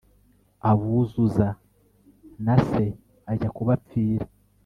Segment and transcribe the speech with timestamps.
[0.69, 1.47] abuzuza
[2.45, 2.83] na se
[3.31, 4.27] ajya kubapfira